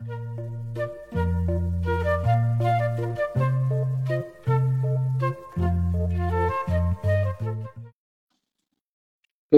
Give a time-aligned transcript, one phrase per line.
[0.00, 0.06] 各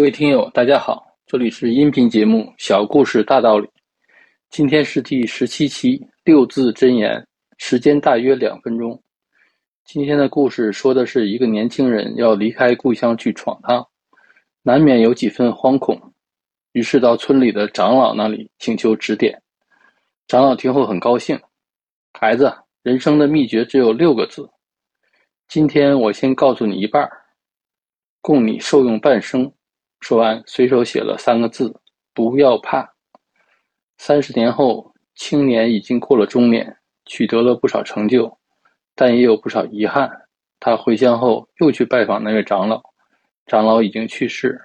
[0.00, 3.66] 位听友，大家好，这里是音频节目《小故事大道理》，
[4.50, 7.24] 今天是第十七期六字真言，
[7.58, 9.00] 时间大约两分钟。
[9.84, 13.86] 今天的故事说的是一个年轻人要离开故乡去闯荡，
[14.62, 16.00] 难免有几分惶恐，
[16.72, 19.41] 于是到村里的长老那里请求指点。
[20.28, 21.38] 长老听后很高兴，
[22.18, 22.50] 孩子，
[22.82, 24.48] 人生的秘诀只有六个字，
[25.46, 27.06] 今天我先告诉你一半，
[28.22, 29.52] 供你受用半生。
[30.00, 31.74] 说完，随手写了三个字
[32.14, 32.94] ：“不要怕。”
[33.98, 38.38] 三十年后，青年已经过了中年，取得了不少成就，
[38.94, 40.10] 但也有不少遗憾。
[40.58, 42.80] 他回乡后，又去拜访那位长老，
[43.46, 44.58] 长老已经去世。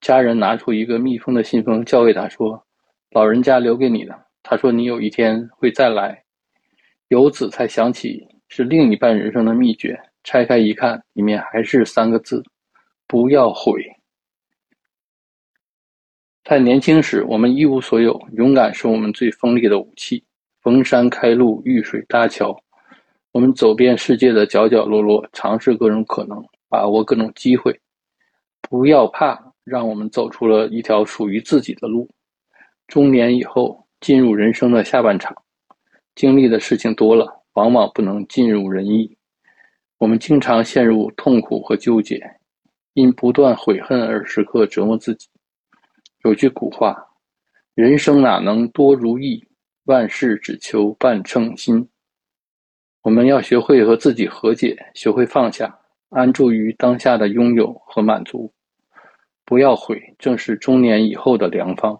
[0.00, 2.62] 家人拿出一个密封的信封，交给他说
[3.10, 4.14] ：“老人家留给你的。”
[4.50, 6.24] 他说：“你有一天会再来。”
[7.08, 10.00] 由此才想起是另一半人生的秘诀。
[10.24, 12.42] 拆开一看，里面还是三个字
[13.06, 13.84] ：“不要悔。”
[16.44, 20.24] 在年轻时，我们一无所有，勇敢是我们最锋利的武器。
[20.62, 22.58] 逢山开路，遇水搭桥。
[23.32, 27.78] 我们走遍世界的角角落落，尝试各种可能，把握各种机会。
[28.62, 32.08] 不要怕，让我们走出了一条属于自己的路。
[32.86, 35.34] 中年以后，进入人生的下半场，
[36.14, 39.16] 经历的事情多了，往往不能尽如人意。
[39.98, 42.22] 我们经常陷入痛苦和纠结，
[42.94, 45.28] 因不断悔恨而时刻折磨自己。
[46.24, 46.96] 有句古话
[47.74, 49.44] ：“人生哪能多如意，
[49.84, 51.88] 万事只求半称心。”
[53.02, 55.78] 我们要学会和自己和解，学会放下，
[56.10, 58.52] 安住于当下的拥有和满足。
[59.44, 61.98] 不要悔，正是中年以后的良方。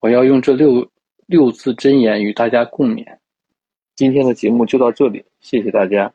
[0.00, 0.88] 我要用这六
[1.32, 3.06] 六字真言与大家共勉。
[3.96, 6.12] 今天的节目就到这里，谢谢大家。